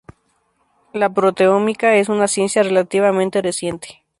[0.93, 4.01] La proteómica es una ciencia relativamente reciente.